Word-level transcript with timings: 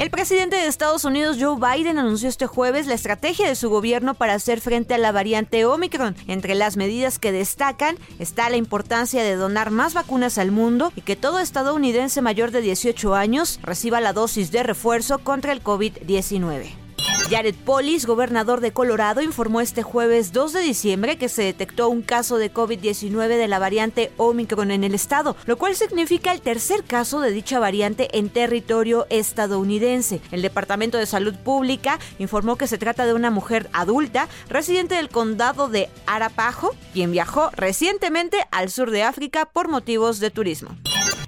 El 0.00 0.08
presidente 0.08 0.56
de 0.56 0.66
Estados 0.66 1.04
Unidos, 1.04 1.36
Joe 1.38 1.58
Biden, 1.60 1.98
anunció 1.98 2.30
este 2.30 2.46
jueves 2.46 2.86
la 2.86 2.94
estrategia 2.94 3.46
de 3.46 3.54
su 3.54 3.68
gobierno 3.68 4.14
para 4.14 4.32
hacer 4.32 4.62
frente 4.62 4.94
a 4.94 4.98
la 4.98 5.12
variante 5.12 5.66
Omicron. 5.66 6.16
Entre 6.26 6.54
las 6.54 6.78
medidas 6.78 7.18
que 7.18 7.32
destacan 7.32 7.98
está 8.18 8.48
la 8.48 8.56
importancia 8.56 9.22
de 9.22 9.36
donar 9.36 9.70
más 9.70 9.92
vacunas 9.92 10.38
al 10.38 10.52
mundo 10.52 10.90
y 10.96 11.02
que 11.02 11.16
todo 11.16 11.38
estadounidense 11.38 12.22
mayor 12.22 12.50
de 12.50 12.62
18 12.62 13.14
años 13.14 13.60
reciba 13.62 14.00
la 14.00 14.14
dosis 14.14 14.50
de 14.50 14.62
refuerzo 14.62 15.18
contra 15.18 15.52
el 15.52 15.62
COVID-19. 15.62 16.89
Jared 17.30 17.54
Polis, 17.54 18.06
gobernador 18.06 18.60
de 18.60 18.72
Colorado, 18.72 19.22
informó 19.22 19.60
este 19.60 19.84
jueves 19.84 20.32
2 20.32 20.52
de 20.52 20.62
diciembre 20.62 21.16
que 21.16 21.28
se 21.28 21.44
detectó 21.44 21.88
un 21.88 22.02
caso 22.02 22.38
de 22.38 22.52
COVID-19 22.52 23.28
de 23.28 23.46
la 23.46 23.60
variante 23.60 24.10
Omicron 24.16 24.72
en 24.72 24.82
el 24.82 24.96
estado, 24.96 25.36
lo 25.46 25.56
cual 25.56 25.76
significa 25.76 26.32
el 26.32 26.40
tercer 26.40 26.82
caso 26.82 27.20
de 27.20 27.30
dicha 27.30 27.60
variante 27.60 28.18
en 28.18 28.30
territorio 28.30 29.06
estadounidense. 29.10 30.20
El 30.32 30.42
Departamento 30.42 30.98
de 30.98 31.06
Salud 31.06 31.36
Pública 31.36 32.00
informó 32.18 32.56
que 32.56 32.66
se 32.66 32.78
trata 32.78 33.06
de 33.06 33.14
una 33.14 33.30
mujer 33.30 33.70
adulta 33.72 34.28
residente 34.48 34.96
del 34.96 35.08
condado 35.08 35.68
de 35.68 35.88
Arapaho, 36.06 36.74
quien 36.92 37.12
viajó 37.12 37.50
recientemente 37.52 38.38
al 38.50 38.70
sur 38.70 38.90
de 38.90 39.04
África 39.04 39.44
por 39.44 39.68
motivos 39.68 40.18
de 40.18 40.32
turismo. 40.32 40.70